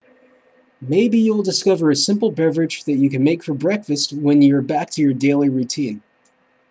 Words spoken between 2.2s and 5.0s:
beverage that you can make for breakfast when you're back to